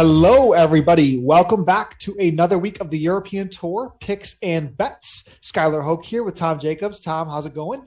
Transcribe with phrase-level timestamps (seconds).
[0.00, 1.18] Hello, everybody.
[1.18, 5.28] Welcome back to another week of the European Tour picks and bets.
[5.42, 7.00] Skylar Hoke here with Tom Jacobs.
[7.00, 7.84] Tom, how's it going?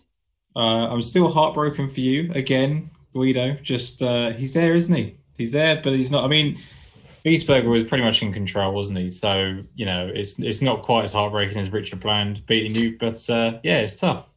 [0.53, 3.53] Uh, I'm still heartbroken for you again, Guido.
[3.53, 5.15] Just uh, he's there, isn't he?
[5.37, 6.25] He's there, but he's not.
[6.25, 6.57] I mean,
[7.23, 9.09] Wiesberger was pretty much in control, wasn't he?
[9.09, 13.29] So you know, it's it's not quite as heartbreaking as Richard Bland beating you, but
[13.29, 14.27] uh, yeah, it's tough.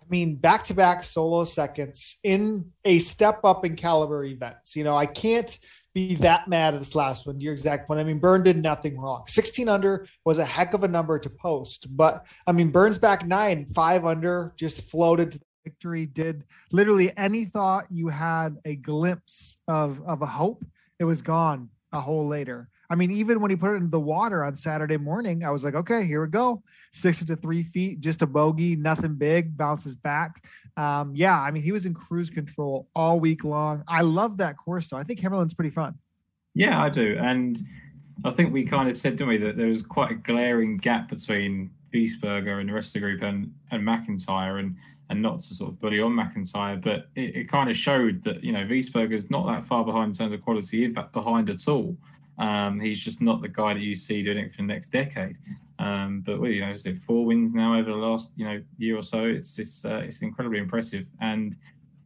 [0.00, 4.74] I mean, back to back solo seconds in a step up in caliber events.
[4.74, 5.58] You know, I can't
[5.94, 7.40] be that mad at this last one.
[7.40, 8.00] Your exact point.
[8.00, 9.24] I mean, Bernd did nothing wrong.
[9.26, 13.26] 16 under was a heck of a number to post, but I mean, Bernd's back
[13.26, 16.06] nine, five under, just floated to the victory.
[16.06, 20.64] Did literally any thought you had a glimpse of of a hope,
[20.98, 22.68] it was gone a hole later.
[22.90, 25.64] I mean, even when he put it in the water on Saturday morning, I was
[25.64, 26.64] like, okay, here we go.
[26.92, 30.44] Six to three feet, just a bogey, nothing big, bounces back.
[30.80, 33.84] Um, yeah, I mean, he was in cruise control all week long.
[33.86, 35.98] I love that course, so I think Himmerland's pretty fun.
[36.54, 37.18] Yeah, I do.
[37.20, 37.60] And
[38.24, 41.08] I think we kind of said, didn't we, that there was quite a glaring gap
[41.10, 44.76] between Wiesberger and the rest of the group and, and MacIntyre and
[45.10, 48.44] and not to sort of bully on MacIntyre, but it, it kind of showed that,
[48.44, 51.66] you know, Wiesberger's not that far behind in terms of quality, in fact, behind at
[51.66, 51.96] all.
[52.38, 55.36] Um, he's just not the guy that you see doing it for the next decade.
[55.80, 58.98] Um, but you know, is it four wins now over the last you know year
[58.98, 59.24] or so?
[59.24, 61.56] It's it's uh, it's incredibly impressive, and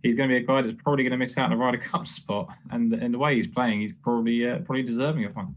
[0.02, 1.78] he's going to be a guy that's probably going to miss out on a Ryder
[1.78, 2.54] Cup spot.
[2.70, 5.56] And and the way he's playing, he's probably uh, probably deserving of one.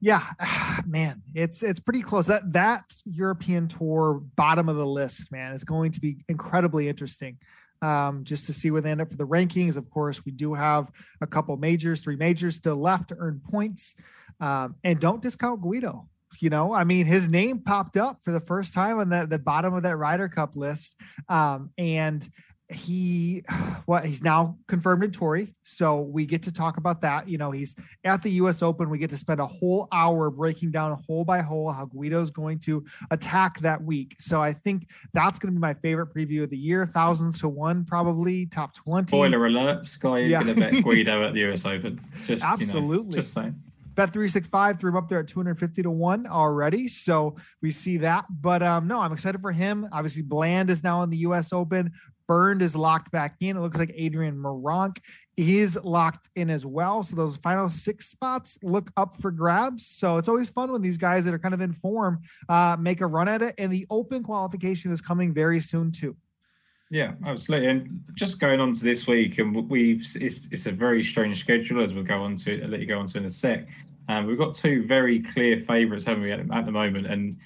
[0.00, 0.22] Yeah,
[0.86, 2.28] man, it's it's pretty close.
[2.28, 7.38] That that European Tour bottom of the list, man, is going to be incredibly interesting
[7.82, 9.76] um, just to see where they end up for the rankings.
[9.76, 13.96] Of course, we do have a couple majors, three majors still left to earn points.
[14.40, 16.08] Um, and don't discount Guido.
[16.40, 19.38] You know, I mean, his name popped up for the first time on the, the
[19.38, 21.00] bottom of that Ryder Cup list.
[21.28, 22.28] Um, and
[22.72, 23.42] he
[23.86, 25.52] what he's now confirmed in Torrey.
[25.62, 27.28] So we get to talk about that.
[27.28, 28.90] You know, he's at the US Open.
[28.90, 32.58] We get to spend a whole hour breaking down hole by hole how Guido's going
[32.60, 34.16] to attack that week.
[34.18, 36.86] So I think that's going to be my favorite preview of the year.
[36.86, 39.08] Thousands to one, probably top 20.
[39.08, 40.42] Spoiler alert, Sky is yeah.
[40.42, 42.00] going to bet Guido at the US Open.
[42.24, 42.96] Just absolutely.
[42.96, 43.54] You know, just saying.
[43.94, 46.88] Bet 365 threw him up there at 250 to 1 already.
[46.88, 48.24] So we see that.
[48.30, 49.88] But um, no, I'm excited for him.
[49.92, 51.92] Obviously, Bland is now in the US Open.
[52.26, 53.56] Bernd is locked back in.
[53.56, 54.98] It looks like Adrian Meronk
[55.36, 57.02] is locked in as well.
[57.02, 59.86] So those final six spots look up for grabs.
[59.86, 63.00] So it's always fun when these guys that are kind of in form uh, make
[63.00, 63.54] a run at it.
[63.58, 66.16] And the open qualification is coming very soon too.
[66.92, 67.68] Yeah, absolutely.
[67.68, 71.82] And just going on to this week, and we've it's, it's a very strange schedule
[71.82, 73.66] as we'll go on to I'll let you go on to in a sec.
[74.08, 77.06] Um, we've got two very clear favourites, haven't we, at, at the moment?
[77.06, 77.38] And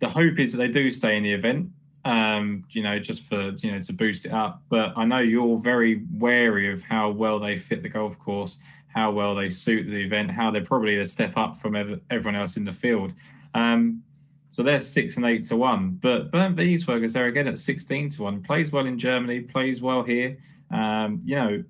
[0.00, 1.70] the hope is that they do stay in the event
[2.04, 4.62] um, you know, just for you know to boost it up.
[4.68, 9.10] But I know you're very wary of how well they fit the golf course, how
[9.10, 12.64] well they suit the event, how they're probably a step up from everyone else in
[12.64, 13.12] the field.
[13.54, 14.02] Um,
[14.50, 15.98] so they're six and eight to one.
[16.02, 18.42] But Bernd Wiesberger's there again at sixteen to one.
[18.42, 20.36] Plays well in Germany, plays well here.
[20.70, 21.64] Um, you know,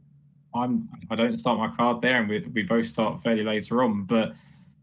[0.54, 4.04] I'm I don't start my card there, and we we both start fairly later on,
[4.04, 4.32] but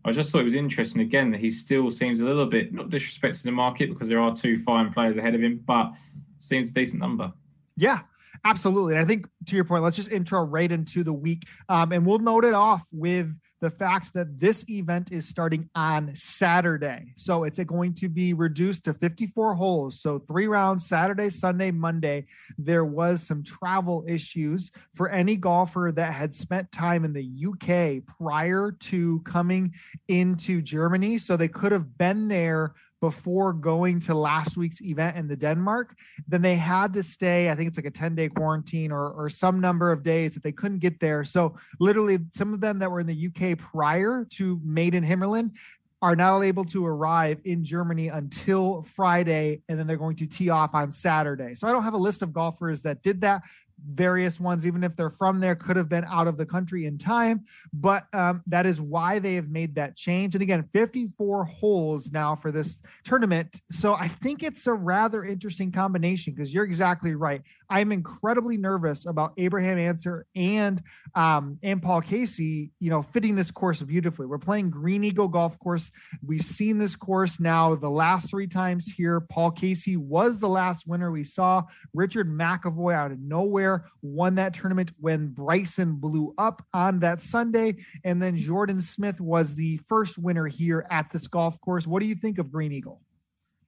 [0.06, 2.90] I just thought it was interesting again that he still seems a little bit not
[2.90, 5.92] disrespecting the market because there are two fine players ahead of him, but
[6.38, 7.34] seems a decent number.
[7.76, 8.00] Yeah,
[8.46, 8.94] absolutely.
[8.94, 12.06] And I think to your point, let's just intro right into the week, um, and
[12.06, 17.14] we'll note it off with the fact that this event is starting on Saturday.
[17.16, 20.00] So it's going to be reduced to 54 holes.
[20.00, 22.26] So three rounds Saturday, Sunday, Monday.
[22.58, 28.06] There was some travel issues for any golfer that had spent time in the UK
[28.18, 29.74] prior to coming
[30.08, 31.18] into Germany.
[31.18, 35.96] So they could have been there before going to last week's event in the Denmark,
[36.28, 39.30] then they had to stay, I think it's like a 10 day quarantine or, or
[39.30, 41.24] some number of days that they couldn't get there.
[41.24, 45.56] So literally some of them that were in the UK prior to Made in Himmerland
[46.02, 50.50] are not able to arrive in Germany until Friday, and then they're going to tee
[50.50, 51.56] off on Saturday.
[51.56, 53.44] So I don't have a list of golfers that did that,
[53.88, 56.98] various ones, even if they're from there, could have been out of the country in
[56.98, 57.46] time.
[57.74, 60.36] But um, that is why they have made that change.
[60.36, 63.62] And again, 54 holes now for this tournament.
[63.70, 67.42] So I think it's a rather interesting combination because you're exactly right.
[67.70, 70.82] I'm incredibly nervous about Abraham Ancer and
[71.16, 74.26] um, and Paul Casey, you know, fitting this course beautifully.
[74.26, 75.92] We're playing Green Eagle Golf Course.
[76.26, 79.20] We've seen this course now the last three times here.
[79.20, 81.64] Paul Casey was the last winner we saw.
[81.94, 87.78] Richard McEvoy out of nowhere won that tournament when Bryson blew up on that Sunday,
[88.04, 91.88] and then Jordan Smith was the first winner here at this golf course.
[91.88, 93.02] What do you think of Green Eagle?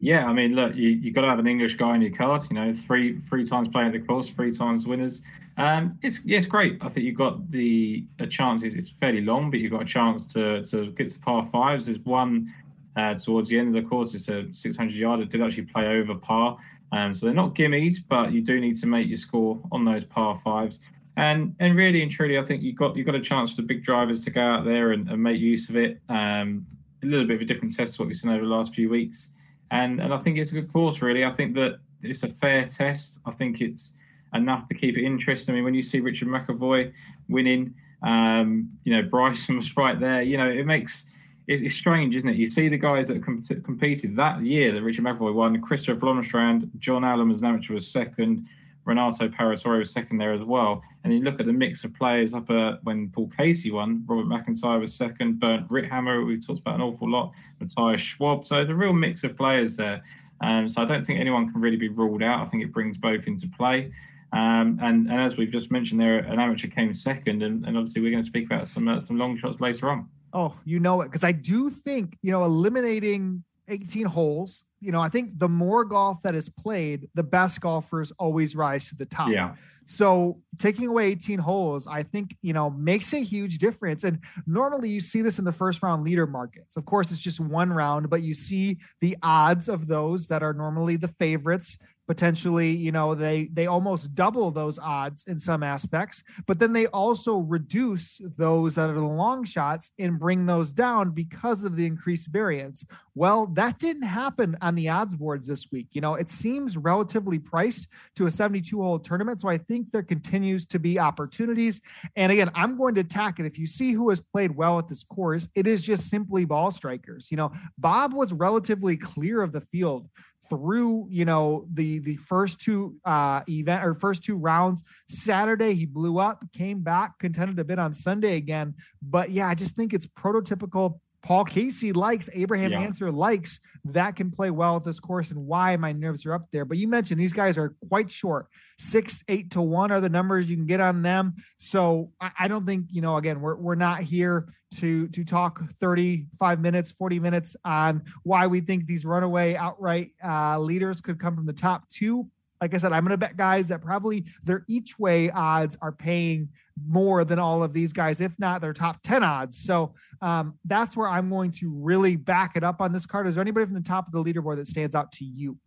[0.01, 2.43] Yeah, I mean, look, you you got to have an English guy in your card.
[2.49, 5.23] You know, three three times playing the course, three times winners.
[5.57, 6.77] Um, it's yeah, it's great.
[6.81, 8.63] I think you've got the a chance.
[8.63, 11.87] It's fairly long, but you've got a chance to to get to par fives.
[11.87, 12.53] There's one
[12.95, 14.15] uh, towards the end of the course.
[14.15, 15.19] It's a 600 yard.
[15.19, 16.57] It did actually play over par.
[16.91, 20.03] Um, so they're not gimmies, but you do need to make your score on those
[20.03, 20.79] par fives.
[21.17, 23.67] And and really and truly, I think you got you got a chance for the
[23.67, 25.99] big drivers to go out there and, and make use of it.
[26.07, 26.65] Um,
[27.03, 28.89] a little bit of a different test to what we've seen over the last few
[28.89, 29.33] weeks,
[29.71, 31.01] and and I think it's a good course.
[31.01, 33.19] Really, I think that it's a fair test.
[33.25, 33.95] I think it's
[34.33, 35.53] enough to keep it interesting.
[35.53, 36.93] I mean, when you see Richard McEvoy
[37.27, 40.21] winning, um, you know Bryson was right there.
[40.21, 41.09] You know, it makes
[41.49, 42.35] it's, it's, strange, isn't it?
[42.35, 46.69] You see the guys that com- competed that year that Richard McEvoy won, Christofer Blomstrand,
[46.77, 48.47] John Allen was an amateur was second,
[48.85, 50.83] Renato Palazzolo was second there as well.
[51.03, 54.27] And you look at the mix of players up at, when Paul Casey won, Robert
[54.27, 58.45] MacIntyre was second, Bernd Ritthammer, we talked about an awful lot, Matthias Schwab.
[58.45, 60.03] So the real mix of players there.
[60.41, 62.41] Um, so I don't think anyone can really be ruled out.
[62.41, 63.91] I think it brings both into play.
[64.33, 68.03] Um, and, and, as we've just mentioned, there an amateur came second, and, and obviously
[68.03, 70.07] we're going to speak about some uh, some long shots later on.
[70.33, 71.05] Oh, you know it.
[71.05, 75.85] Because I do think, you know, eliminating 18 holes, you know, I think the more
[75.85, 79.29] golf that is played, the best golfers always rise to the top.
[79.29, 79.55] Yeah.
[79.85, 84.03] So taking away 18 holes, I think, you know, makes a huge difference.
[84.03, 86.77] And normally you see this in the first round leader markets.
[86.77, 90.53] Of course, it's just one round, but you see the odds of those that are
[90.53, 91.79] normally the favorites
[92.09, 96.87] potentially you know they they almost double those odds in some aspects but then they
[96.87, 101.85] also reduce those that are the long shots and bring those down because of the
[101.85, 102.83] increased variance.
[103.13, 105.89] Well that didn't happen on the odds boards this week.
[105.91, 110.01] You know it seems relatively priced to a 72 hole tournament so i think there
[110.01, 111.79] continues to be opportunities.
[112.15, 113.45] And again i'm going to attack it.
[113.45, 116.71] If you see who has played well at this course it is just simply ball
[116.71, 117.29] strikers.
[117.29, 120.09] You know bob was relatively clear of the field
[120.47, 124.83] through you know the the first two uh event or first two rounds.
[125.07, 128.75] Saturday he blew up came back contended a bit on sunday again.
[129.01, 132.81] But yeah i just think it's prototypical Paul Casey likes, Abraham yeah.
[132.81, 136.49] Ancer likes that can play well at this course and why my nerves are up
[136.51, 136.65] there.
[136.65, 138.47] But you mentioned these guys are quite short.
[138.77, 141.35] Six, eight to one are the numbers you can get on them.
[141.57, 145.61] So I, I don't think, you know, again, we're, we're not here to to talk
[145.79, 151.35] 35 minutes, 40 minutes on why we think these runaway outright uh, leaders could come
[151.35, 152.25] from the top two
[152.61, 155.91] like I said, I'm going to bet guys that probably their each way odds are
[155.91, 156.49] paying
[156.87, 159.57] more than all of these guys, if not their top 10 odds.
[159.57, 163.27] So um, that's where I'm going to really back it up on this card.
[163.27, 165.57] Is there anybody from the top of the leaderboard that stands out to you?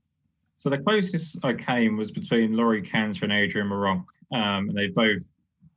[0.56, 4.04] So the closest I came was between Laurie Canter and Adrian Meronk.
[4.32, 5.22] Um, and they both,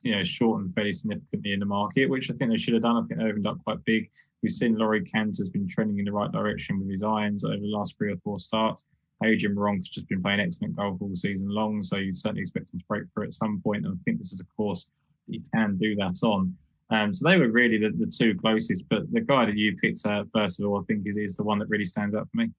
[0.02, 2.98] you know, shortened fairly significantly in the market, which I think they should have done.
[2.98, 4.10] I think they opened up quite big.
[4.44, 7.68] We've seen Laurie Canter's been trending in the right direction with his irons over the
[7.68, 8.86] last three or four starts.
[9.24, 12.80] Adrian Meronk's just been playing excellent golf all season long, so you certainly expect him
[12.80, 13.86] to break through at some point.
[13.86, 14.90] And I think this is a course
[15.28, 16.56] you can do that on.
[16.92, 20.06] Um, so they were really the, the two closest, but the guy that you picked
[20.06, 22.38] uh, first of all, I think is, is the one that really stands out for
[22.38, 22.52] me.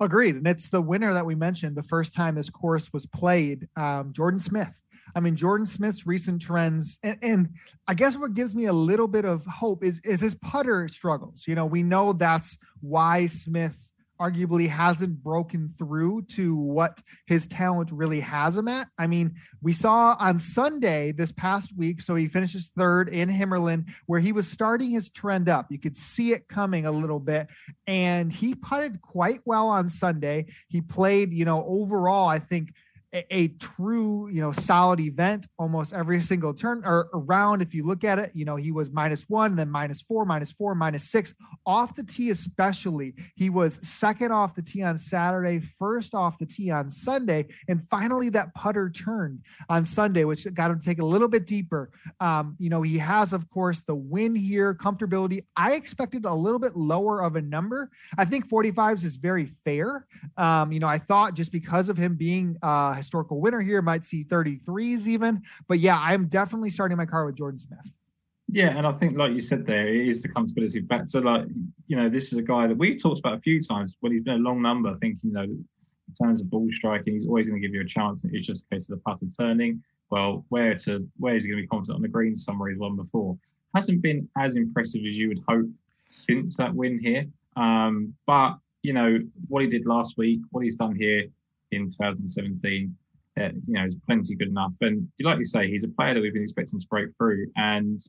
[0.00, 3.68] Agreed, and it's the winner that we mentioned the first time this course was played,
[3.76, 4.82] um, Jordan Smith.
[5.14, 7.48] I mean, Jordan Smith's recent trends, and, and,
[7.86, 11.46] I guess what gives me a little bit of hope is is his putter struggles.
[11.46, 13.91] You know, we know that's why Smith
[14.22, 18.86] arguably hasn't broken through to what his talent really has him at.
[18.98, 23.90] I mean, we saw on Sunday this past week, so he finishes third in Himmerland,
[24.06, 25.66] where he was starting his trend up.
[25.70, 27.48] You could see it coming a little bit,
[27.86, 30.46] and he putted quite well on Sunday.
[30.68, 32.72] He played, you know, overall, I think
[33.14, 37.60] a, a, true, you know, solid event almost every single turn or around.
[37.60, 40.52] If you look at it, you know, he was minus one, then minus four, minus
[40.52, 41.34] four, minus six
[41.66, 43.14] off the tee, especially.
[43.36, 47.86] He was second off the tee on Saturday, first off the tee on Sunday, and
[47.88, 51.90] finally that putter turned on Sunday, which got him to take a little bit deeper.
[52.20, 55.40] Um, you know, he has, of course, the win here, comfortability.
[55.56, 57.90] I expected a little bit lower of a number.
[58.16, 60.06] I think 45s is very fair.
[60.38, 63.82] Um, you know, I thought just because of him being uh historical winner here.
[63.82, 65.42] Might see 33s even.
[65.68, 67.96] But yeah, I'm definitely starting my car with Jordan Smith.
[68.48, 71.06] Yeah, and I think, like you said, there it is the comfortability factor.
[71.06, 71.46] So like,
[71.86, 74.22] you know, this is a guy that we've talked about a few times when he's
[74.22, 74.94] been a long number.
[74.98, 75.66] Thinking, you know, in
[76.22, 78.24] terms of ball striking, he's always going to give you a chance.
[78.30, 79.82] It's just a case of the putter turning.
[80.10, 82.78] Well, where to where is he going to be confident on the green somewhere he's
[82.78, 83.38] won before?
[83.74, 85.66] Hasn't been as impressive as you would hope
[86.08, 87.24] since that win here.
[87.56, 89.18] Um, but you know
[89.48, 91.24] what he did last week, what he's done here
[91.72, 92.96] in 2017,
[93.40, 94.74] uh, you know, is plenty good enough.
[94.80, 98.00] And like you say, he's a player that we've been expecting to break through, and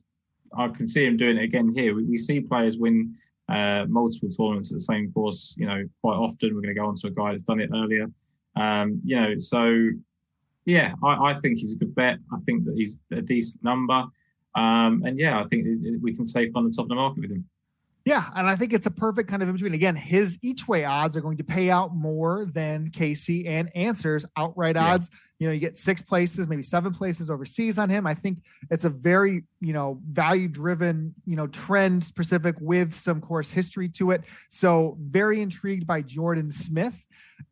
[0.56, 1.94] I can see him doing it again here.
[1.94, 3.14] We, we see players win
[3.48, 5.54] uh, multiple tournaments at the same course.
[5.58, 7.70] You know, quite often we're going to go on to a guy that's done it
[7.74, 8.06] earlier.
[8.56, 9.90] Um, you know, so
[10.64, 12.18] yeah, I, I, think he's a good bet.
[12.32, 14.04] I think that he's a decent number.
[14.54, 15.66] Um, and yeah, I think
[16.00, 17.44] we can take on the top of the market with him.
[18.04, 19.72] Yeah, and I think it's a perfect kind of in between.
[19.72, 24.26] Again, his each way odds are going to pay out more than Casey and Ancer's
[24.36, 24.92] outright yeah.
[24.92, 25.10] odds.
[25.44, 28.06] You know, you get six places, maybe seven places overseas on him.
[28.06, 28.38] I think
[28.70, 33.90] it's a very, you know, value driven, you know, trend specific with some course history
[33.90, 34.24] to it.
[34.48, 37.06] So very intrigued by Jordan Smith.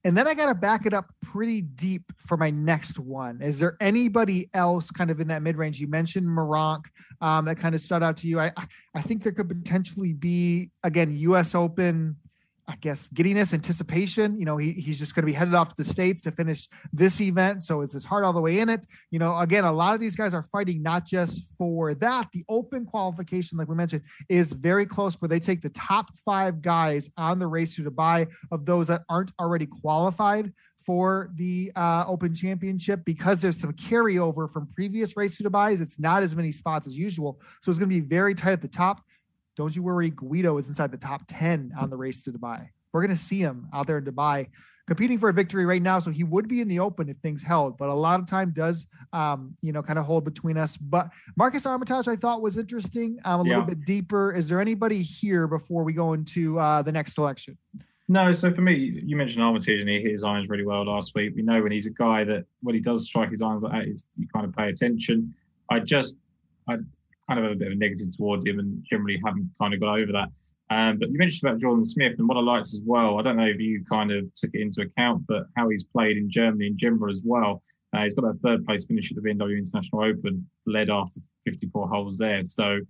[0.07, 3.43] And then I got to back it up pretty deep for my next one.
[3.43, 5.79] Is there anybody else kind of in that mid range?
[5.79, 6.87] You mentioned Meronk
[7.21, 8.41] um, that kind of stood out to you.
[8.41, 8.53] I
[8.97, 11.55] I think there could potentially be again U.S.
[11.55, 12.17] Open
[12.73, 14.35] I guess giddiness, anticipation.
[14.35, 16.69] You know, he, he's just going to be headed off to the states to finish
[16.91, 17.65] this event.
[17.65, 18.87] So is his heart all the way in it?
[19.11, 22.29] You know, again, a lot of these guys are fighting not just for that.
[22.33, 26.63] The open qualification, like we mentioned, is very close where they take the top five
[26.63, 30.51] guys on the race to Dubai of those that aren't already qualified
[30.85, 35.81] for the uh, Open Championship because there's some carryover from previous race to Dubai.
[35.81, 38.63] It's not as many spots as usual, so it's going to be very tight at
[38.63, 39.03] the top.
[39.57, 42.69] Don't you worry, Guido is inside the top 10 on the race to Dubai.
[42.93, 44.49] We're going to see him out there in Dubai
[44.87, 45.99] competing for a victory right now.
[45.99, 48.51] So he would be in the open if things held, but a lot of time
[48.51, 50.77] does, um, you know, kind of hold between us.
[50.77, 53.51] But Marcus Armitage, I thought was interesting, um, a yeah.
[53.51, 54.33] little bit deeper.
[54.33, 57.57] Is there anybody here before we go into uh, the next selection?
[58.09, 61.15] No, so for me, you mentioned Armitage and he hit his irons really well last
[61.15, 61.33] week.
[61.35, 64.03] We know when he's a guy that when he does strike his irons like that,
[64.19, 65.35] you kind of pay attention.
[65.71, 66.17] I just,
[66.69, 66.79] I,
[67.29, 69.99] kind of a bit of a negative towards him and generally haven't kind of got
[69.99, 70.29] over that.
[70.71, 73.19] Um, but you mentioned about Jordan Smith and what I liked as well.
[73.19, 76.17] I don't know if you kind of took it into account, but how he's played
[76.17, 77.63] in Germany in general as well.
[77.93, 81.89] Uh, he's got a third place finish at the BMW International Open, led after 54
[81.89, 82.43] holes there.
[82.45, 82.81] So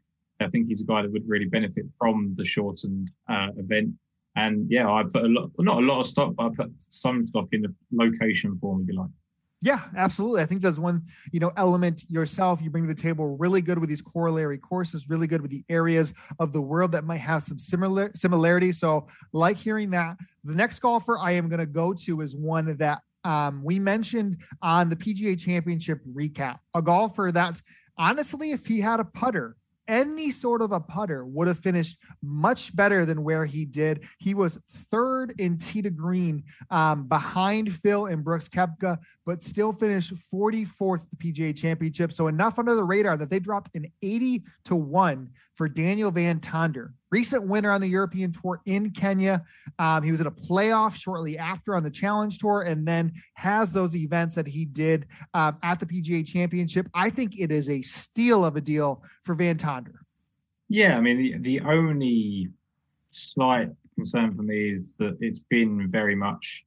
[0.41, 3.95] I think he's a guy that would really benefit from the shortened uh, event.
[4.37, 7.27] And yeah, I put a lot, not a lot of stock, but I put some
[7.27, 9.11] stock in the location for him, if you like.
[9.63, 10.43] Yeah, absolutely.
[10.43, 13.79] I think that's one, you know, element yourself you bring to the table really good
[13.79, 17.43] with these corollary courses, really good with the areas of the world that might have
[17.43, 18.73] some similar similarity.
[18.73, 20.17] So, like hearing that.
[20.45, 24.43] The next golfer I am going to go to is one that um, we mentioned
[24.61, 26.59] on the PGA Championship recap.
[26.75, 27.63] A golfer that
[27.97, 29.57] honestly, if he had a putter,
[29.89, 34.05] any sort of a putter would have finished much better than where he did.
[34.19, 34.57] He was
[34.91, 41.07] third in tee to green um, behind Phil and Brooks Koepka, but still finished 44th
[41.11, 42.13] the PGA Championship.
[42.13, 46.41] So enough under the radar that they dropped an 80 to 1 for Daniel Van
[46.41, 49.45] Tonder recent winner on the European Tour in Kenya.
[49.79, 53.73] Um, he was in a playoff shortly after on the Challenge Tour, and then has
[53.73, 56.89] those events that he did um, at the PGA Championship.
[56.95, 60.01] I think it is a steal of a deal for Van Tonder.
[60.69, 62.49] Yeah, I mean the, the only
[63.11, 66.65] slight concern for me is that it's been very much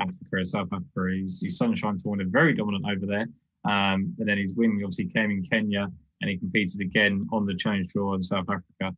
[0.00, 1.14] Africa, South Africa.
[1.14, 3.28] He's, he's Sunshine Tournament, very dominant over there.
[3.64, 5.88] Um, and then his win obviously came in Kenya
[6.20, 8.96] and he competed again on the Challenge Tour in South Africa.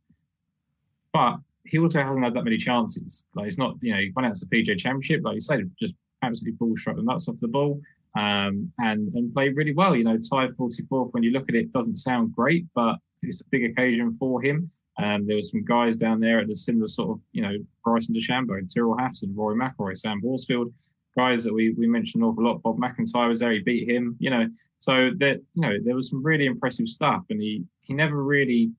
[1.12, 3.24] But he also hasn't had that many chances.
[3.34, 5.70] Like it's not, you know, he went out to the PGA Championship, like you said,
[5.80, 7.80] just absolutely ball struck the nuts off the ball,
[8.16, 9.94] um, and and played really well.
[9.94, 11.12] You know, tied 44th.
[11.12, 14.70] When you look at it, doesn't sound great, but it's a big occasion for him.
[14.98, 18.14] Um, there were some guys down there at the similar sort of, you know, Bryson
[18.14, 20.72] DeChambeau, Tyrrell Hatton, Rory McIlroy, Sam Horsfield,
[21.16, 22.62] guys that we we mentioned an awful lot.
[22.62, 24.16] Bob MacIntyre was there; he beat him.
[24.18, 27.94] You know, so that you know there was some really impressive stuff, and he he
[27.94, 28.72] never really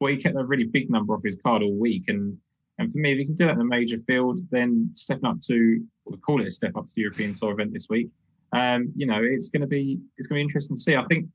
[0.00, 2.04] well, he kept a really big number off his card all week.
[2.08, 2.36] And
[2.78, 5.40] and for me, if he can do that in a major field, then stepping up
[5.42, 8.08] to we call it a step up to the European Tour event this week.
[8.52, 10.96] Um, you know, it's going to be it's going to be interesting to see.
[10.96, 11.26] I think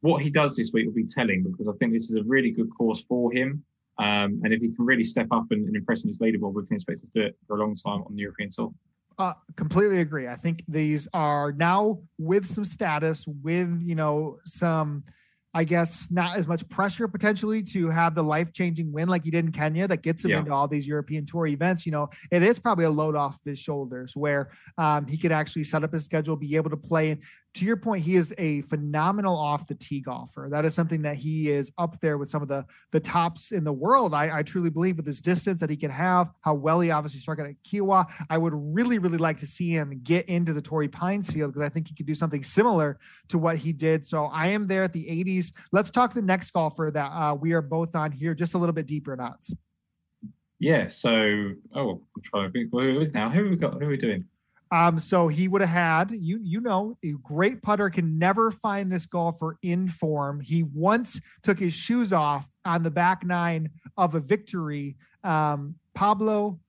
[0.00, 2.50] what he does this week will be telling because I think this is a really
[2.50, 3.62] good course for him.
[3.98, 6.64] Um, and if he can really step up and, and impress in his leaderboard, we
[6.64, 8.72] can expect to do it for a long time on the European Tour.
[9.18, 10.26] Uh, completely agree.
[10.26, 15.04] I think these are now with some status, with you know some
[15.52, 19.30] I guess not as much pressure potentially to have the life changing win like he
[19.30, 20.38] did in Kenya that gets him yeah.
[20.38, 21.86] into all these European Tour events.
[21.86, 25.64] You know, it is probably a load off his shoulders where um, he could actually
[25.64, 27.18] set up his schedule, be able to play
[27.54, 30.48] to your point, he is a phenomenal off the tee golfer.
[30.50, 33.64] That is something that he is up there with some of the the tops in
[33.64, 34.14] the world.
[34.14, 37.20] I, I truly believe with his distance that he can have, how well he obviously
[37.20, 38.10] struck it at Kiawah.
[38.30, 41.66] I would really, really like to see him get into the Torrey Pines field because
[41.66, 44.06] I think he could do something similar to what he did.
[44.06, 45.52] So I am there at the 80s.
[45.72, 48.74] Let's talk the next golfer that uh, we are both on here, just a little
[48.74, 49.54] bit deeper in odds.
[50.60, 50.88] Yeah.
[50.88, 52.70] So, oh, I'm trying to think.
[52.70, 53.30] Who is now?
[53.30, 53.74] Who we got?
[53.74, 54.26] Who are we doing?
[54.72, 58.90] Um, so he would have had you you know a great putter can never find
[58.90, 60.40] this golfer in form.
[60.40, 66.60] He once took his shoes off on the back nine of a victory Um, Pablo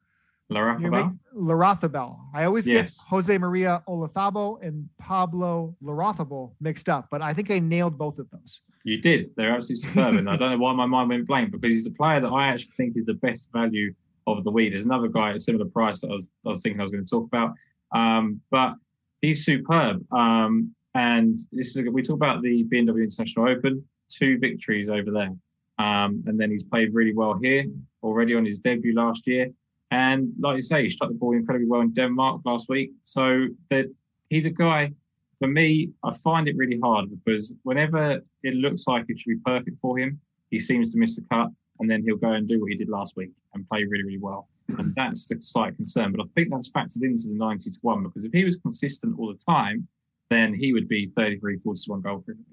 [1.35, 2.17] Larrazabal.
[2.33, 3.03] I always yes.
[3.03, 8.19] get Jose Maria Olazabal and Pablo Larrazabal mixed up, but I think I nailed both
[8.19, 8.61] of those.
[8.83, 9.23] You did.
[9.37, 10.15] They're absolutely superb.
[10.15, 12.47] and I don't know why my mind went blank because he's the player that I
[12.47, 13.93] actually think is the best value
[14.27, 14.73] of the week.
[14.73, 16.91] There's another guy at a similar price that I was, I was thinking I was
[16.91, 17.53] going to talk about.
[17.93, 18.75] Um, but
[19.21, 20.05] he's superb.
[20.11, 25.31] Um, and this is we talk about the BMW International Open, two victories over there.
[25.77, 27.65] Um, and then he's played really well here
[28.03, 29.49] already on his debut last year.
[29.91, 32.91] And like you say, he struck the ball incredibly well in Denmark last week.
[33.03, 33.87] So that
[34.29, 34.91] he's a guy.
[35.39, 39.41] For me, I find it really hard because whenever it looks like it should be
[39.43, 40.19] perfect for him,
[40.51, 42.89] he seems to miss the cut, and then he'll go and do what he did
[42.89, 44.47] last week and play really, really well.
[44.79, 46.11] And that's the slight concern.
[46.11, 49.19] But I think that's factored into the 90 to 1 because if he was consistent
[49.19, 49.87] all the time,
[50.29, 52.45] then he would be 33, 40 to 1 goal for him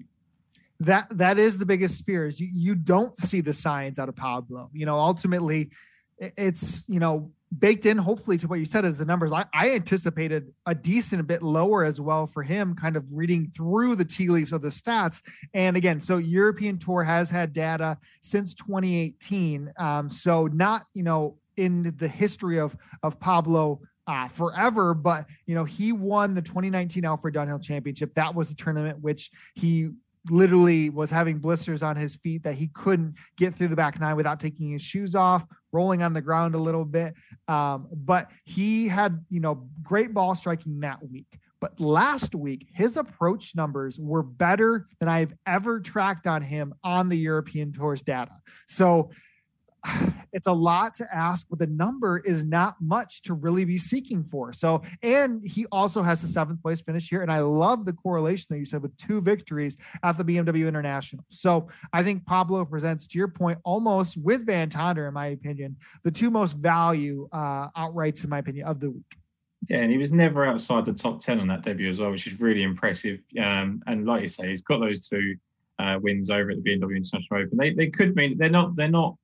[0.81, 4.15] that that is the biggest fear is you, you don't see the signs out of
[4.15, 4.69] Pablo.
[4.73, 5.71] You know, ultimately
[6.19, 9.71] it's you know baked in hopefully to what you said is the numbers I, I
[9.71, 14.27] anticipated a decent bit lower as well for him kind of reading through the tea
[14.27, 15.23] leaves of the stats
[15.53, 21.37] and again so european tour has had data since 2018 um, so not you know
[21.59, 27.05] in the history of of pablo uh, forever, but you know he won the 2019
[27.05, 28.15] Alfred Dunhill Championship.
[28.15, 29.91] That was a tournament which he
[30.29, 34.15] literally was having blisters on his feet that he couldn't get through the back nine
[34.15, 37.13] without taking his shoes off, rolling on the ground a little bit.
[37.47, 41.39] Um, but he had, you know, great ball striking that week.
[41.61, 47.09] But last week, his approach numbers were better than I've ever tracked on him on
[47.09, 48.31] the European Tours data.
[48.65, 49.11] So
[50.33, 54.23] it's a lot to ask, but the number is not much to really be seeking
[54.23, 54.53] for.
[54.53, 57.21] So, and he also has a seventh place finish here.
[57.21, 61.23] And I love the correlation that you said with two victories at the BMW International.
[61.29, 65.77] So I think Pablo presents, to your point, almost with Van Tonder, in my opinion,
[66.03, 69.15] the two most value uh, outrights, in my opinion, of the week.
[69.67, 72.27] Yeah, and he was never outside the top 10 on that debut as well, which
[72.27, 73.19] is really impressive.
[73.41, 75.35] Um, and like you say, he's got those two
[75.79, 77.57] uh, wins over at the BMW International Open.
[77.57, 79.17] They, they could mean they're not they're not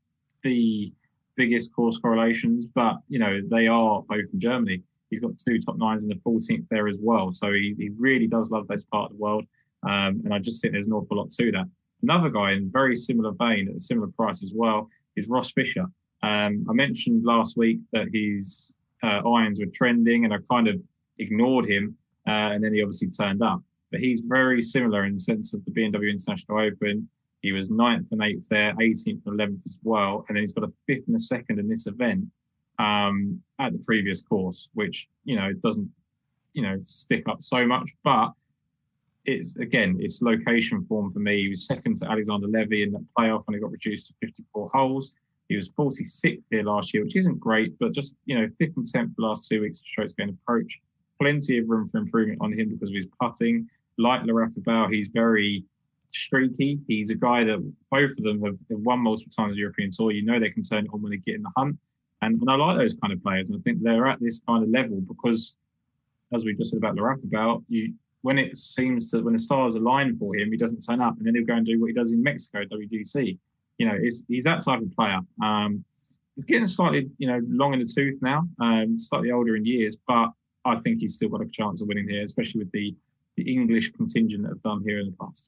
[0.45, 0.93] the
[1.35, 4.81] biggest course correlations, but you know they are both in Germany.
[5.09, 8.27] He's got two top nines and the 14th there as well, so he, he really
[8.27, 9.45] does love this part of the world.
[9.83, 11.65] Um, and I just think there's an awful lot to that.
[12.01, 15.85] Another guy in very similar vein at a similar price as well is Ross Fisher.
[16.23, 18.69] Um, I mentioned last week that his
[19.03, 20.81] uh, irons were trending, and I kind of
[21.19, 21.95] ignored him,
[22.27, 23.61] uh, and then he obviously turned up.
[23.91, 27.07] But he's very similar in the sense of the BMW International Open.
[27.45, 30.25] He was ninth and eighth there, 18th and 11th as well.
[30.27, 32.25] And then he's got a fifth and a second in this event
[32.79, 35.87] um, at the previous course, which, you know, doesn't,
[36.53, 37.91] you know, stick up so much.
[38.03, 38.31] But
[39.25, 41.43] it's, again, it's location form for me.
[41.43, 44.71] He was second to Alexander Levy in that playoff and he got reduced to 54
[44.73, 45.13] holes.
[45.47, 48.87] He was 46th here last year, which isn't great, but just, you know, fifth and
[48.87, 50.79] 10th the last two weeks to of strokes gain approach.
[51.21, 53.69] Plenty of room for improvement on him because of his putting.
[53.99, 55.63] Like Larrazabal, he's very
[56.15, 56.79] streaky.
[56.87, 60.11] He's a guy that both of them have, have won multiple times the European Tour.
[60.11, 61.77] You know they can turn it on when they get in the hunt.
[62.21, 63.49] And, and I like those kind of players.
[63.49, 65.55] And I think they're at this kind of level because,
[66.33, 70.17] as we just said about Larrazabal, you when it seems that when the stars align
[70.17, 72.11] for him, he doesn't turn up, and then he'll go and do what he does
[72.11, 73.37] in Mexico, WGC.
[73.77, 75.19] You know, he's that type of player.
[75.43, 75.85] Um,
[76.33, 79.95] he's getting slightly, you know, long in the tooth now, um, slightly older in years,
[80.07, 80.31] but
[80.65, 82.95] I think he's still got a chance of winning here, especially with the
[83.37, 85.45] the English contingent that have done here in the past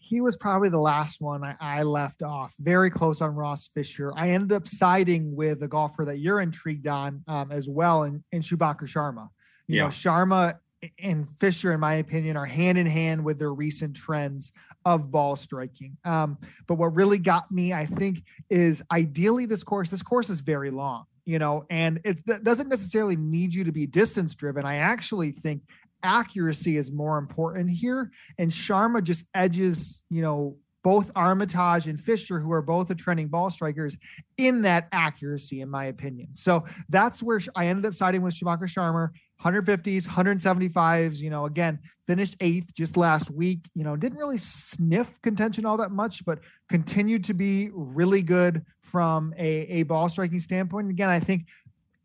[0.00, 2.54] he was probably the last one I, I, left off.
[2.58, 4.12] Very close on Ross Fisher.
[4.16, 8.22] I ended up siding with a golfer that you're intrigued on um, as well, in,
[8.32, 9.28] in Shubhankar Sharma.
[9.66, 9.82] You yeah.
[9.84, 10.58] know, Sharma
[10.98, 14.52] and Fisher, in my opinion, are hand in hand with their recent trends
[14.84, 15.96] of ball striking.
[16.04, 19.90] Um, but what really got me, I think, is ideally this course.
[19.90, 23.86] This course is very long you know, and it doesn't necessarily need you to be
[23.86, 24.64] distance driven.
[24.64, 25.62] I actually think
[26.02, 28.10] accuracy is more important here.
[28.38, 33.28] And Sharma just edges, you know, both Armitage and Fisher, who are both a trending
[33.28, 33.98] ball strikers,
[34.38, 36.32] in that accuracy, in my opinion.
[36.32, 39.10] So that's where I ended up siding with Shubhankar Sharma,
[39.42, 41.20] 150s, 175s.
[41.20, 43.68] You know, again, finished eighth just last week.
[43.74, 48.64] You know, didn't really sniff contention all that much, but continued to be really good
[48.80, 50.90] from a, a ball striking standpoint.
[50.90, 51.46] Again, I think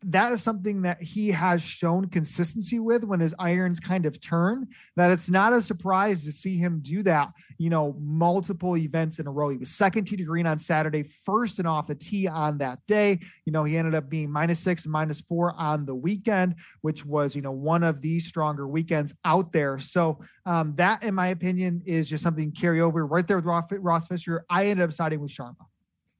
[0.06, 4.68] that is something that he has shown consistency with when his irons kind of turn
[4.96, 9.26] that it's not a surprise to see him do that you know multiple events in
[9.26, 9.48] a row.
[9.48, 12.78] He was second tee to green on saturday first and off the tee on that
[12.86, 13.20] day.
[13.44, 17.36] You know he ended up being minus six minus four on the weekend which was
[17.36, 19.78] you know one of the stronger weekends out there.
[19.78, 23.06] So um, that in my opinion is just something carry over.
[23.06, 23.46] Right there with
[23.80, 25.56] ross fisher i ended up siding with sharma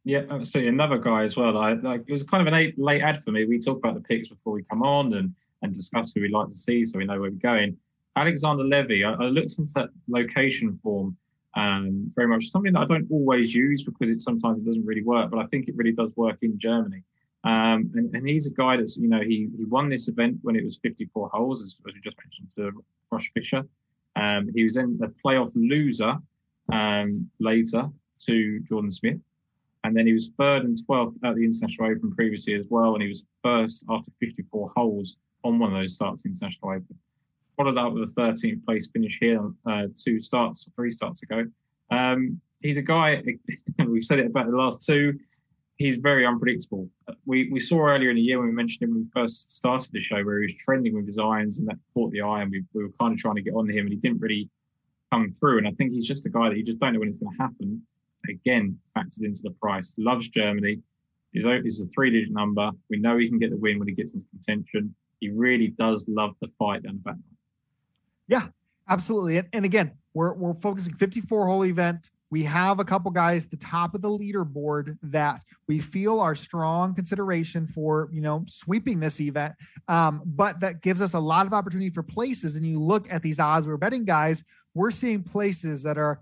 [0.07, 0.69] Yeah, absolutely.
[0.69, 1.59] Another guy as well.
[1.59, 3.45] I, like it was kind of an late ad for me.
[3.45, 6.49] We talk about the picks before we come on and and discuss who we'd like
[6.49, 7.77] to see, so we know where we're going.
[8.15, 9.03] Alexander Levy.
[9.03, 11.17] I, I looked into that location form.
[11.57, 15.03] Um, very much something that I don't always use because it sometimes it doesn't really
[15.03, 17.03] work, but I think it really does work in Germany.
[17.43, 20.55] Um, and, and, he's a guy that's you know he he won this event when
[20.55, 23.65] it was 54 holes, as, as we just mentioned to Ross Fisher.
[24.15, 26.17] Um, he was in the playoff loser
[26.73, 27.91] um, later
[28.27, 29.19] to Jordan Smith.
[29.87, 32.95] And then he was third and 12th at the International Open previously as well.
[32.95, 36.73] And he was first after 54 holes on one of those starts in the International
[36.73, 36.99] Open.
[37.57, 41.45] Followed up with a 13th place finish here, uh, two starts, three starts ago.
[41.91, 43.23] Um, he's a guy,
[43.87, 45.19] we've said it about the last two,
[45.77, 46.89] he's very unpredictable.
[47.25, 49.91] We, we saw earlier in the year when we mentioned him when we first started
[49.93, 52.51] the show where he was trending with his irons and that caught the eye and
[52.51, 54.51] we, we were kind of trying to get on to him and he didn't really
[55.13, 55.59] come through.
[55.59, 57.37] And I think he's just a guy that you just don't know when it's going
[57.37, 57.83] to happen.
[58.29, 59.95] Again, factored into the price.
[59.99, 60.81] Loves Germany.
[61.33, 62.71] He's a, three digit number.
[62.89, 64.95] We know he can get the win when he gets into contention.
[65.21, 67.17] He really does love the fight down the back.
[68.29, 68.47] Yeah,
[68.89, 69.39] absolutely.
[69.39, 72.11] And, and again, we're, we're focusing 54 hole event.
[72.31, 76.35] We have a couple guys at the top of the leaderboard that we feel are
[76.35, 79.55] strong consideration for, you know, sweeping this event.
[79.89, 82.57] Um, but that gives us a lot of opportunity for places.
[82.57, 84.43] And you look at these odds we're betting guys,
[84.75, 86.21] we're seeing places that are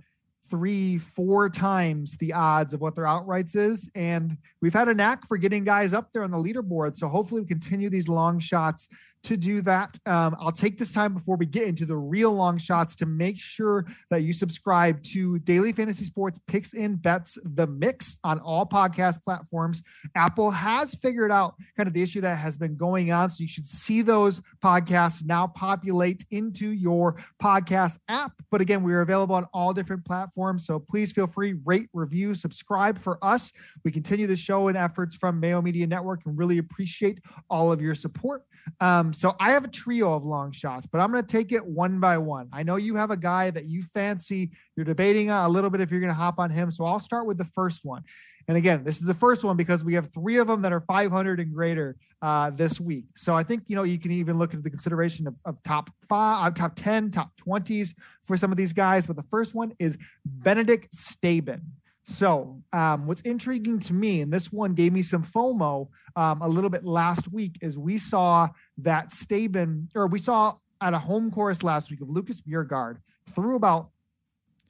[0.50, 3.90] three, four times the odds of what their outrights is.
[3.94, 6.96] And we've had a knack for getting guys up there on the leaderboard.
[6.96, 8.88] So hopefully we continue these long shots
[9.24, 9.98] to do that.
[10.06, 13.40] Um, I'll take this time before we get into the real long shots to make
[13.40, 18.66] sure that you subscribe to Daily Fantasy Sports Picks and Bets, the mix on all
[18.66, 19.82] podcast platforms.
[20.14, 23.30] Apple has figured out kind of the issue that has been going on.
[23.30, 28.32] So you should see those podcasts now populate into your podcast app.
[28.50, 30.66] But again, we are available on all different platforms.
[30.66, 33.52] So please feel free, rate, review, subscribe for us.
[33.84, 37.80] We continue the show and efforts from Mayo Media Network and really appreciate all of
[37.80, 38.42] your support.
[38.80, 41.64] Um, so I have a trio of long shots, but I'm going to take it
[41.64, 42.48] one by one.
[42.52, 44.50] I know you have a guy that you fancy.
[44.76, 46.70] You're debating a little bit if you're going to hop on him.
[46.70, 48.02] So I'll start with the first one.
[48.46, 50.80] And again, this is the first one because we have three of them that are
[50.80, 53.06] 500 and greater uh, this week.
[53.14, 55.90] So I think you know you can even look at the consideration of, of top
[56.08, 59.06] five, uh, top 10, top 20s for some of these guys.
[59.06, 61.60] But the first one is Benedict Staben.
[62.04, 66.48] So, um, what's intriguing to me, and this one gave me some FOMO um, a
[66.48, 71.30] little bit last week, is we saw that Staben, or we saw at a home
[71.30, 72.98] course last week of Lucas Bjerregaard
[73.30, 73.88] through about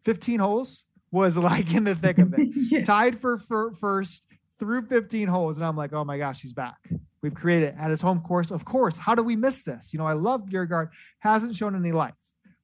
[0.04, 2.84] 15 holes, was like in the thick of it, yeah.
[2.84, 4.28] tied for, for first
[4.60, 5.58] through 15 holes.
[5.58, 6.78] And I'm like, oh my gosh, he's back.
[7.20, 8.52] We've created at his home course.
[8.52, 9.92] Of course, how do we miss this?
[9.92, 12.14] You know, I love Bjerregaard, hasn't shown any life.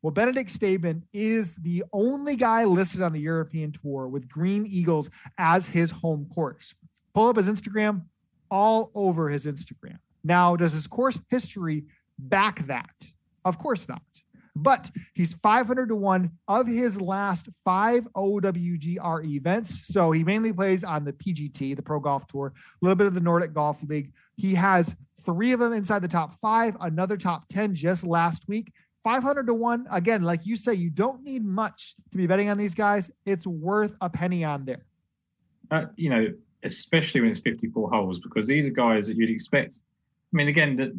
[0.02, 5.10] Well, Benedict Staben is the only guy listed on the European tour with Green Eagles
[5.36, 6.74] as his home course.
[7.12, 8.04] Pull up his Instagram,
[8.50, 9.98] all over his Instagram.
[10.24, 11.84] Now, does his course history
[12.18, 12.94] back that?
[13.44, 14.02] Of course not.
[14.56, 19.86] But he's 500 to 1 of his last five OWGR events.
[19.86, 23.14] So he mainly plays on the PGT, the Pro Golf Tour, a little bit of
[23.14, 24.12] the Nordic Golf League.
[24.36, 28.72] He has three of them inside the top five, another top 10 just last week.
[29.02, 32.58] 500 to 1 again like you say you don't need much to be betting on
[32.58, 33.10] these guys.
[33.24, 34.84] It's worth a penny on there.
[35.70, 36.26] Uh, you know
[36.62, 39.82] especially when it's 54 holes because these are guys that you'd expect.
[40.32, 40.92] I mean again the,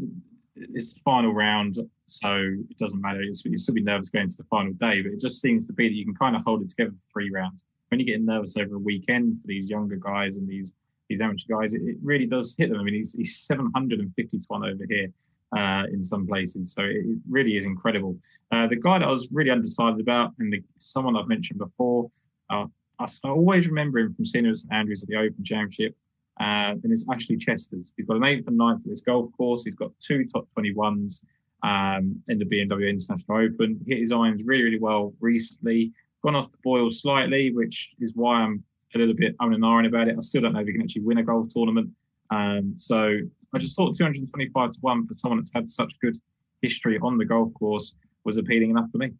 [0.55, 2.35] it's the final round so
[2.69, 3.21] it doesn't matter.
[3.21, 5.87] You still be nervous going to the final day but it just seems to be
[5.87, 7.63] that you can kind of hold it together for three rounds.
[7.89, 10.75] When you get nervous over a weekend for these younger guys and these
[11.09, 12.79] these amateur guys it, really does hit them.
[12.79, 15.09] I mean he's, he's 750 to 1 over here
[15.55, 16.73] uh, in some places.
[16.73, 18.17] So it really is incredible.
[18.51, 22.09] Uh, the guy that I was really undecided about, and the, someone I've mentioned before,
[22.49, 22.65] uh,
[22.99, 25.95] I, I, always remember him from St Andrews at the Open Championship,
[26.39, 27.93] uh, and it's Ashley Chesters.
[27.97, 29.63] He's got an eighth and ninth at this golf course.
[29.63, 31.25] He's got two top 21s
[31.63, 33.79] um, in the BMW International Open.
[33.87, 35.91] Hit his irons really, really well recently.
[36.23, 40.07] Gone off the boil slightly, which is why I'm a little bit on and about
[40.07, 40.15] it.
[40.17, 41.89] I still don't know if he can actually win a golf tournament.
[42.31, 43.17] Um, so
[43.53, 46.17] I just thought 225 to 1 for someone that's had such good
[46.61, 49.11] history on the golf course was appealing enough for me.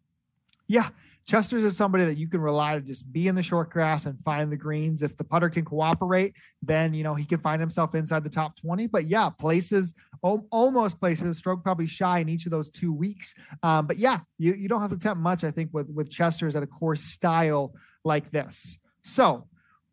[0.68, 0.88] Yeah.
[1.24, 4.18] Chesters is somebody that you can rely to just be in the short grass and
[4.20, 5.02] find the greens.
[5.02, 8.56] If the putter can cooperate, then you know he can find himself inside the top
[8.56, 8.88] 20.
[8.88, 13.34] But yeah, places almost places, stroke probably shy in each of those two weeks.
[13.62, 16.56] Um, but yeah, you, you don't have to tempt much, I think, with with Chesters
[16.56, 17.72] at a course style
[18.04, 18.78] like this.
[19.04, 19.46] So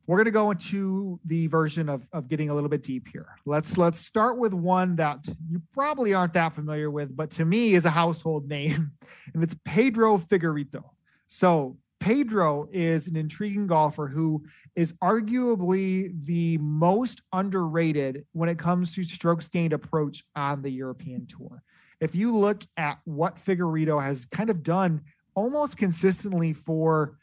[0.09, 3.27] we're going to go into the version of, of getting a little bit deep here.
[3.45, 7.75] Let's let's start with one that you probably aren't that familiar with, but to me
[7.75, 8.89] is a household name,
[9.35, 10.83] and it's Pedro Figueiredo.
[11.27, 14.43] So Pedro is an intriguing golfer who
[14.75, 21.27] is arguably the most underrated when it comes to strokes gained approach on the European
[21.27, 21.61] Tour.
[22.01, 25.01] If you look at what Figueiredo has kind of done
[25.35, 27.18] almost consistently for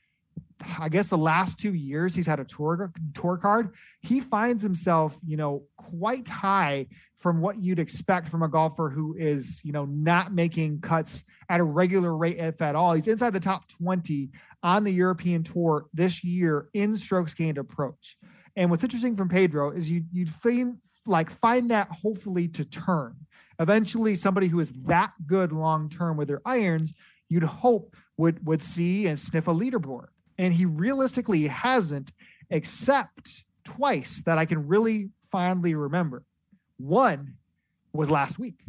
[0.81, 3.75] I guess the last two years he's had a tour tour card.
[4.01, 9.15] He finds himself, you know, quite high from what you'd expect from a golfer who
[9.19, 12.95] is, you know, not making cuts at a regular rate if at all.
[12.95, 14.31] He's inside the top 20
[14.63, 18.17] on the European tour this year in strokes gained approach.
[18.57, 23.15] And what's interesting from Pedro is you you'd find like find that hopefully to turn.
[23.59, 28.63] Eventually, somebody who is that good long term with their irons, you'd hope would would
[28.63, 30.07] see and sniff a leaderboard
[30.39, 32.13] and he realistically hasn't,
[32.51, 36.25] except twice that I can really fondly remember.
[36.79, 37.35] One
[37.93, 38.61] was last week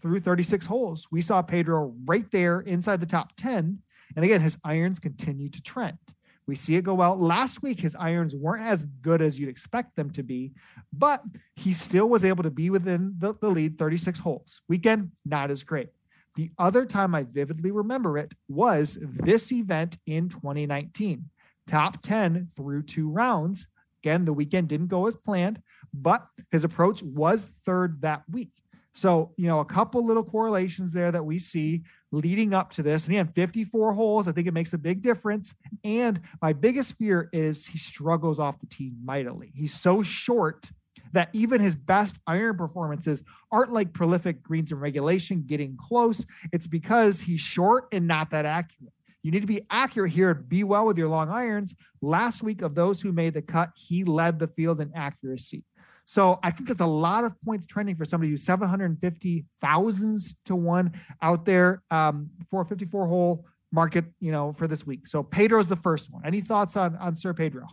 [0.00, 1.08] through 36 holes.
[1.10, 3.80] We saw Pedro right there inside the top 10.
[4.16, 5.98] And again, his irons continue to trend.
[6.46, 7.16] We see it go well.
[7.16, 10.52] Last week, his irons weren't as good as you'd expect them to be,
[10.92, 11.22] but
[11.56, 14.60] he still was able to be within the, the lead 36 holes.
[14.68, 15.88] Weekend, not as great.
[16.36, 21.30] The other time I vividly remember it was this event in 2019.
[21.66, 23.68] Top 10 through two rounds.
[24.02, 28.50] Again, the weekend didn't go as planned, but his approach was third that week.
[28.92, 33.06] So, you know, a couple little correlations there that we see leading up to this.
[33.06, 35.54] And again, 54 holes, I think it makes a big difference.
[35.82, 39.50] And my biggest fear is he struggles off the tee mightily.
[39.54, 40.70] He's so short
[41.14, 46.26] that even his best iron performances aren't like prolific greens and regulation getting close.
[46.52, 48.92] It's because he's short and not that accurate.
[49.22, 51.74] You need to be accurate here be well with your long irons.
[52.02, 55.64] Last week, of those who made the cut, he led the field in accuracy.
[56.04, 60.54] So I think that's a lot of points trending for somebody who's 750 thousands to
[60.54, 65.06] one out there um, for a 54 hole market, you know, for this week.
[65.06, 66.22] So Pedro's the first one.
[66.26, 67.66] Any thoughts on on Sir Pedro?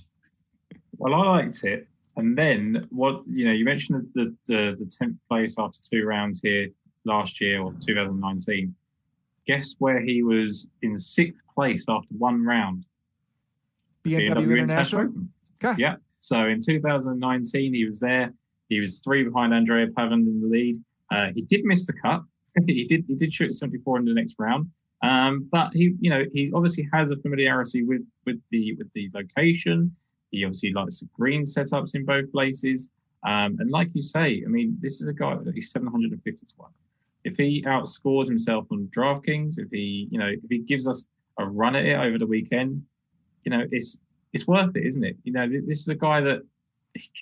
[0.97, 1.87] Well, I liked it.
[2.17, 6.41] And then what you know, you mentioned the the, the tenth place after two rounds
[6.43, 6.69] here
[7.05, 8.75] last year or 2019.
[9.47, 12.85] Guess where he was in sixth place after one round?
[14.05, 15.13] BMW, BMW International.
[15.63, 15.81] Okay.
[15.81, 15.95] Yeah.
[16.19, 18.33] So in 2019, he was there.
[18.69, 20.77] He was three behind Andrea Pavan in the lead.
[21.11, 22.21] Uh, he did miss the cut.
[22.67, 23.05] he did.
[23.07, 24.69] He did shoot 74 in the next round.
[25.01, 29.09] Um, but he, you know, he obviously has a familiarity with with the with the
[29.13, 29.95] location.
[30.31, 32.91] He obviously likes the green setups in both places.
[33.23, 36.53] Um, and like you say, I mean, this is a guy that he's 750 to
[36.57, 36.71] 1.
[37.23, 41.05] If he outscores himself on DraftKings, if he, you know, if he gives us
[41.37, 42.83] a run at it over the weekend,
[43.43, 44.01] you know, it's
[44.33, 45.17] it's worth it, isn't it?
[45.23, 46.41] You know, this is a guy that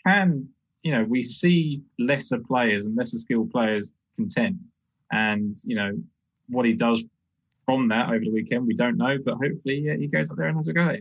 [0.05, 0.47] can,
[0.83, 4.59] you know, we see lesser players and lesser skilled players contend.
[5.11, 5.91] And, you know,
[6.49, 7.05] what he does
[7.65, 10.47] from that over the weekend, we don't know, but hopefully yeah, he goes up there
[10.47, 10.95] and has a go.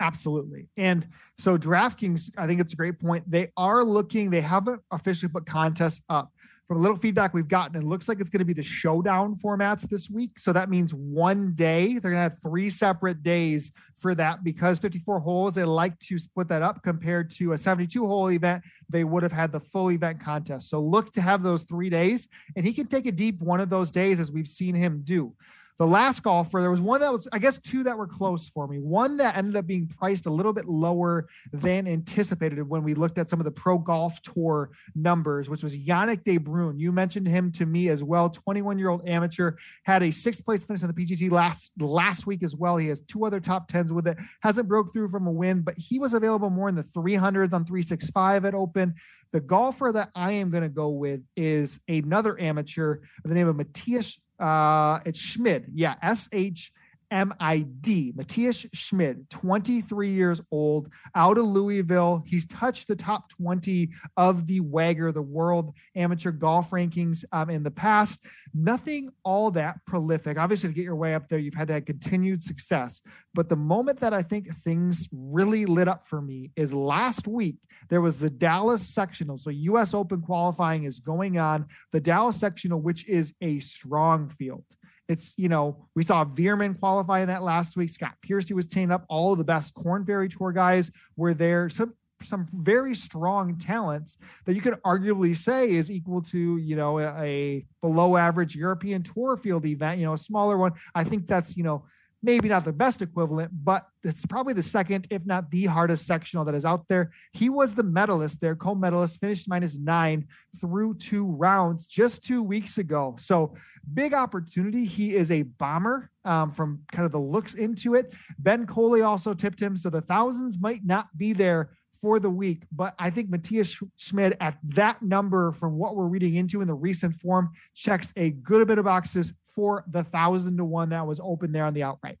[0.00, 0.68] Absolutely.
[0.76, 1.06] And
[1.38, 3.30] so DraftKings, I think it's a great point.
[3.30, 6.32] They are looking, they haven't officially put contests up.
[6.66, 9.34] From a little feedback we've gotten, it looks like it's going to be the showdown
[9.34, 10.38] formats this week.
[10.38, 14.78] So that means one day, they're going to have three separate days for that because
[14.78, 18.64] 54 holes, they like to split that up compared to a 72 hole event.
[18.88, 20.70] They would have had the full event contest.
[20.70, 23.68] So look to have those three days, and he can take a deep one of
[23.68, 25.34] those days as we've seen him do
[25.78, 28.68] the last golfer, there was one that was, I guess, two that were close for
[28.68, 28.78] me.
[28.78, 33.18] One that ended up being priced a little bit lower than anticipated when we looked
[33.18, 36.78] at some of the pro golf tour numbers, which was Yannick De Bruin.
[36.78, 38.30] You mentioned him to me as well.
[38.30, 42.44] 21 year old amateur had a sixth place finish on the PGT last last week
[42.44, 42.76] as well.
[42.76, 44.18] He has two other top tens with it.
[44.42, 47.64] Hasn't broke through from a win, but he was available more in the 300s on
[47.64, 48.94] 365 at Open.
[49.32, 53.48] The golfer that I am going to go with is another amateur by the name
[53.48, 55.66] of Matthias uh, it's Schmid.
[55.74, 56.72] Yeah, S H
[57.14, 58.12] M I D.
[58.16, 62.24] Matthias Schmid, 23 years old, out of Louisville.
[62.26, 67.62] He's touched the top 20 of the WAGR, the World Amateur Golf Rankings, um, in
[67.62, 68.26] the past.
[68.52, 70.36] Nothing all that prolific.
[70.36, 73.00] Obviously, to get your way up there, you've had to have continued success.
[73.32, 77.58] But the moment that I think things really lit up for me is last week.
[77.90, 79.36] There was the Dallas sectional.
[79.36, 79.94] So, U.S.
[79.94, 81.66] Open qualifying is going on.
[81.92, 84.64] The Dallas sectional, which is a strong field.
[85.08, 87.90] It's, you know, we saw Veerman qualify in that last week.
[87.90, 89.04] Scott Piercy was teaming up.
[89.08, 91.68] All of the best Corn Ferry Tour guys were there.
[91.68, 96.98] Some some very strong talents that you could arguably say is equal to you know
[96.98, 99.98] a, a below average European Tour field event.
[99.98, 100.72] You know, a smaller one.
[100.94, 101.84] I think that's you know
[102.24, 106.44] maybe not the best equivalent, but it's probably the second, if not the hardest sectional
[106.46, 107.12] that is out there.
[107.32, 110.26] He was the medalist there, co medalist, finished minus nine
[110.58, 113.14] through two rounds just two weeks ago.
[113.18, 113.54] So,
[113.92, 114.86] big opportunity.
[114.86, 118.14] He is a bomber um, from kind of the looks into it.
[118.38, 119.76] Ben Coley also tipped him.
[119.76, 122.64] So, the thousands might not be there for the week.
[122.72, 126.74] But I think Matthias Schmid at that number, from what we're reading into in the
[126.74, 131.20] recent form, checks a good bit of boxes for the thousand to one that was
[131.20, 132.18] open there on the outright.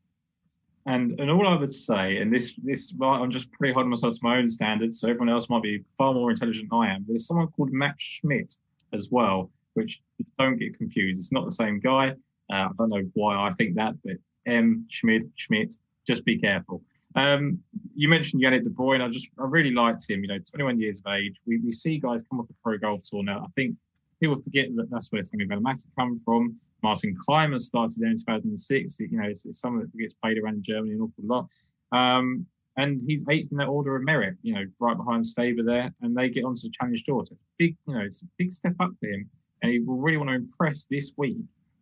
[0.86, 4.20] And and all I would say, and this this I'm just pretty holding myself to
[4.22, 7.04] my own standards, so everyone else might be far more intelligent than I am.
[7.08, 8.54] There's someone called Matt Schmidt
[8.92, 10.02] as well, which
[10.38, 11.18] don't get confused.
[11.20, 12.10] It's not the same guy.
[12.52, 14.16] Uh, I don't know why I think that, but
[14.46, 15.74] M Schmidt Schmidt.
[16.06, 16.82] Just be careful.
[17.16, 17.60] Um,
[17.94, 19.00] you mentioned Yannick De Bruyne.
[19.00, 20.22] I just I really liked him.
[20.22, 21.40] You know, 21 years of age.
[21.46, 23.44] We, we see guys come off the pro golf tour now.
[23.44, 23.76] I think
[24.24, 26.56] people forget that that's where Sami Välimäki come from.
[26.82, 29.00] Martin Kaymer started there in 2006.
[29.00, 31.48] You know, it's, it's someone that gets played around Germany an awful lot.
[31.92, 34.36] Um, and he's eighth in that order of merit.
[34.42, 37.24] You know, right behind Staben there, and they get onto the Challenge Tour.
[37.26, 37.76] So it's big.
[37.86, 39.28] You know, it's a big step up for him,
[39.62, 41.36] and he will really want to impress this week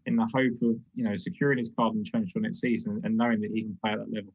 [0.06, 3.00] in the hope of you know securing his card in the Challenge Tour next season
[3.04, 4.32] and knowing that he can play at that level.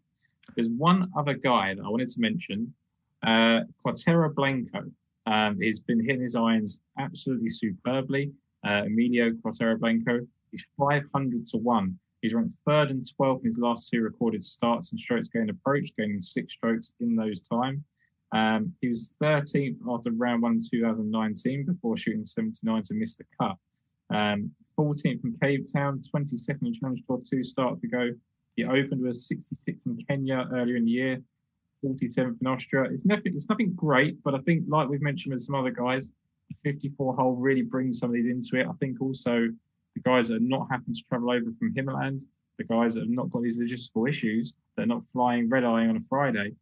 [0.56, 2.74] There's one other guy that I wanted to mention,
[3.22, 4.86] uh, Cuartero Blanco.
[5.28, 8.32] Um, he's been hitting his irons absolutely superbly.
[8.66, 12.00] Uh, Emilio Cuartero Blanco, he's 500 to 1.
[12.22, 15.96] He's ranked third and 12th in his last two recorded starts and strokes gained approach,
[15.98, 17.84] gaining six strokes in those time.
[18.32, 23.26] Um, he was 13th after round one in 2019 before shooting 79 to miss the
[23.40, 23.56] cut.
[24.10, 28.10] Um, 14th from Cape Town, 22nd in Challenge Tour, two starts to go.
[28.56, 31.22] He opened with 66 in Kenya earlier in the year,
[31.84, 32.84] 47th in Austria.
[32.92, 36.14] It's nothing, it's nothing great, but I think, like we've mentioned with some other guys,
[36.50, 38.68] the 54 hole really brings some of these into it.
[38.68, 39.50] I think also
[39.96, 42.24] the guys that are not having to travel over from Himmerland,
[42.58, 45.98] the guys that have not got these logistical issues, they're not flying red eye on
[45.98, 46.54] a Friday,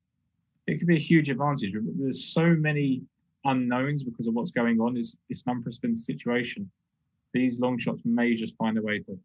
[0.68, 1.74] it could be a huge advantage.
[1.74, 3.04] There's so many
[3.44, 4.98] unknowns because of what's going on.
[4.98, 6.70] It's, it's an unprecedented situation.
[7.34, 9.20] These long shots may just find a way to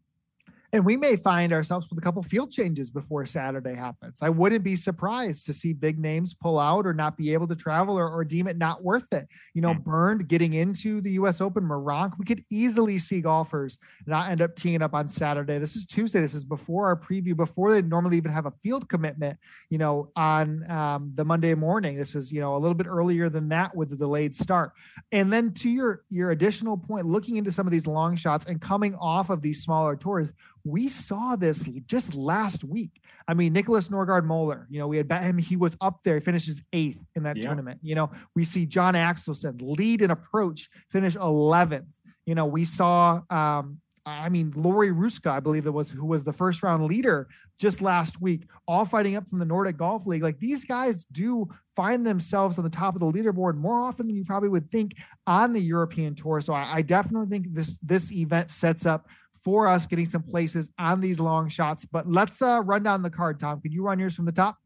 [0.73, 4.21] and we may find ourselves with a couple field changes before Saturday happens.
[4.21, 7.55] I wouldn't be surprised to see big names pull out or not be able to
[7.55, 9.27] travel or, or deem it not worth it.
[9.53, 9.83] You know, mm.
[9.83, 11.41] Bernd getting into the U.S.
[11.41, 15.57] Open, Meronk, we could easily see golfers not end up teeing up on Saturday.
[15.57, 16.21] This is Tuesday.
[16.21, 19.37] This is before our preview, before they normally even have a field commitment.
[19.69, 21.97] You know, on um, the Monday morning.
[21.97, 24.71] This is you know a little bit earlier than that with the delayed start.
[25.11, 28.61] And then to your your additional point, looking into some of these long shots and
[28.61, 33.01] coming off of these smaller tours we saw this just last week.
[33.27, 36.15] I mean, Nicholas Norgard Moller, you know, we had bet him, he was up there,
[36.15, 37.43] he finishes eighth in that yeah.
[37.43, 37.79] tournament.
[37.81, 41.93] You know, we see John Axelsen lead and approach, finish 11th.
[42.25, 46.23] You know, we saw, um, I mean, Lauri Ruuska, I believe it was who was
[46.23, 47.27] the first round leader
[47.59, 50.23] just last week, all fighting up from the Nordic Golf League.
[50.23, 54.15] Like these guys do find themselves on the top of the leaderboard more often than
[54.15, 54.95] you probably would think
[55.27, 56.41] on the European tour.
[56.41, 59.07] So I, I definitely think this this event sets up
[59.41, 61.85] for us getting some places on these long shots.
[61.85, 63.59] But let's uh, run down the card, Tom.
[63.61, 64.57] Can you run yours from the top?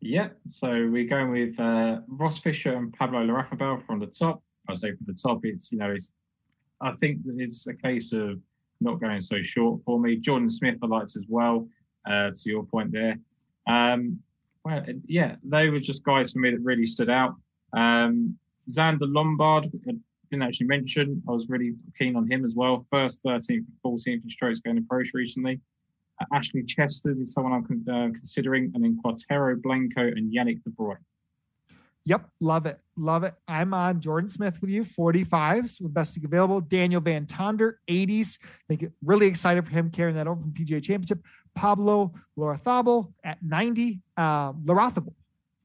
[0.00, 0.28] Yeah.
[0.48, 4.42] So we're going with uh, Ross Fisher and Pablo Larrazabal from the top.
[4.68, 6.12] I say from the top, it's you know, it's.
[6.80, 8.40] I think it's a case of
[8.80, 10.16] not going so short for me.
[10.16, 11.66] Jordan Smith, I liked as well.
[12.06, 13.18] Uh, to your point there.
[13.66, 14.20] Um,
[14.62, 17.34] well, yeah, they were just guys for me that really stood out.
[17.74, 18.36] Um,
[18.68, 19.70] Zander Lombard,
[20.34, 21.22] didn't actually mention.
[21.28, 22.86] I was really keen on him as well.
[22.90, 25.60] First, 13th, 14th in strokes going approach recently.
[26.20, 30.70] Uh, Ashley Chester is someone I'm uh, considering, and then Cuartero Blanco and Jannik de
[30.70, 30.96] Bruyn.
[32.06, 33.34] Yep, love it, love it.
[33.48, 36.60] I'm on Jordan Smith with you, 45s with best available.
[36.60, 38.38] Daniel Van Tonder, 80s.
[38.44, 41.24] I think really excited for him carrying that over from PGA Championship.
[41.54, 44.02] Pablo Larrazabal at 90.
[44.16, 45.14] Uh, Larrazabal,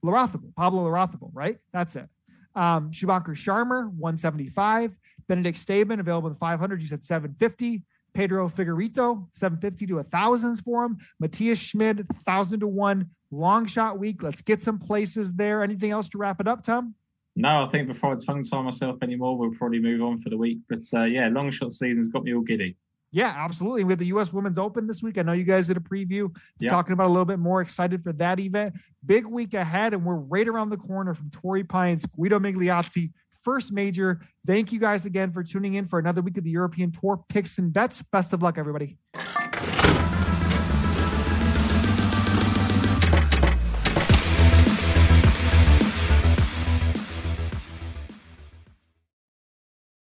[0.06, 1.58] Larrazabal, Pablo Larrazabal, right?
[1.74, 2.08] That's it.
[2.56, 4.96] Um, Shubhankar Sharma, 175.
[5.28, 6.82] Benedict Staben, available in 500.
[6.82, 7.84] You said 750.
[8.14, 10.98] Pedro Figueiredo, 750 to a thousands for him.
[11.20, 13.10] Matthias Schmid, 1,000 to 1.
[13.32, 14.24] Long shot week.
[14.24, 15.64] Let's get some places there.
[15.64, 16.96] Anything else to wrap it up, Tom?
[17.36, 20.38] No, I think before I tongue tie myself anymore, we'll probably move on for the
[20.38, 20.60] week.
[20.68, 22.76] But uh, yeah, long shot season's got me all giddy.
[23.12, 23.84] Yeah, absolutely.
[23.84, 24.32] We have the U.S.
[24.32, 25.18] Women's Open this week.
[25.18, 26.70] I know you guys did a preview, yep.
[26.70, 27.62] talking about a little bit more.
[27.62, 28.76] Excited for that event.
[29.06, 33.12] Big week ahead, and we're right around the corner from Torrey Pines, Guido Migliozzi,
[33.44, 34.22] first major.
[34.46, 37.58] Thank you guys again for tuning in for another week of the European Tour picks
[37.58, 38.02] and bets.
[38.04, 38.98] Best of luck, everybody.